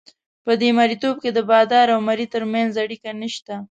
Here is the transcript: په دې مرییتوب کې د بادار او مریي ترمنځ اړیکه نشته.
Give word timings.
په 0.45 0.51
دې 0.61 0.69
مرییتوب 0.79 1.15
کې 1.23 1.29
د 1.33 1.39
بادار 1.51 1.87
او 1.95 1.99
مریي 2.07 2.27
ترمنځ 2.33 2.71
اړیکه 2.83 3.09
نشته. 3.21 3.53